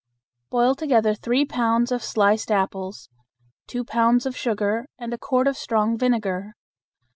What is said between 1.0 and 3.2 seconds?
three pounds of sliced apples,